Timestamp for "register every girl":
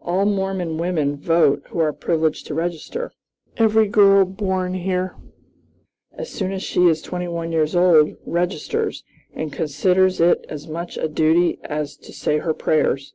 2.54-4.24